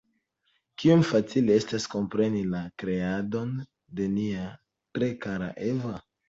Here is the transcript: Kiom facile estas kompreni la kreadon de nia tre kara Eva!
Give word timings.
Kiom 0.83 1.01
facile 1.09 1.57
estas 1.63 1.85
kompreni 1.95 2.41
la 2.55 2.61
kreadon 2.85 3.53
de 4.01 4.09
nia 4.15 4.49
tre 4.97 5.11
kara 5.27 5.53
Eva! 5.69 5.95